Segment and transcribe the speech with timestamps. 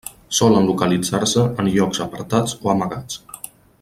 [0.35, 3.21] Solen localitzar-se en llocs apartats o amagats.